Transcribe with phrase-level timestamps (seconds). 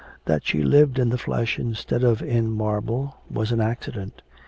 [0.25, 4.23] That she lived in the flesh instead of in marble was an accident.